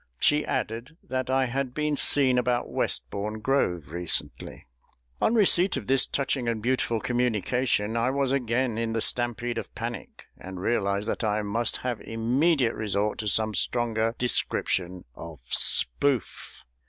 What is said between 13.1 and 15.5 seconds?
to some stronger description of